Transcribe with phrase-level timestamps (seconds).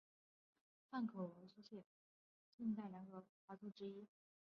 [0.89, 1.85] 汉口俄租界
[2.55, 4.07] 近代中国两个在华俄租界之一。